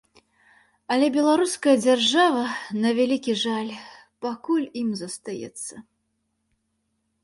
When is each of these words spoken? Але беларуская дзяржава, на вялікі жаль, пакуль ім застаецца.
Але 0.95 1.09
беларуская 1.17 1.75
дзяржава, 1.85 2.43
на 2.87 2.95
вялікі 3.03 3.33
жаль, 3.45 3.71
пакуль 4.29 4.69
ім 4.85 4.89
застаецца. 5.05 5.73